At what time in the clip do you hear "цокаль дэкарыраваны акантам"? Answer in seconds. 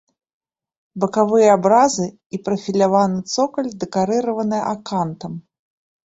3.33-5.37